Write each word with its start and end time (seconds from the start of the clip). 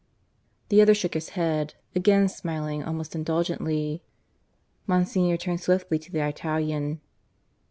The 0.69 0.81
other 0.81 0.95
shook 0.95 1.13
his 1.13 1.29
head, 1.37 1.75
again 1.93 2.27
smiling 2.27 2.83
almost 2.83 3.13
indulgently. 3.13 4.01
Monsignor 4.87 5.37
turned 5.37 5.61
swiftly 5.61 5.99
to 5.99 6.11
the 6.11 6.27
Italian. 6.27 7.01